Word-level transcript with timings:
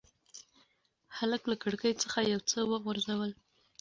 هلک 1.17 1.43
له 1.51 1.55
کړکۍ 1.63 1.93
څخه 2.03 2.19
یو 2.31 2.39
څه 2.49 2.59
وغورځول. 2.71 3.31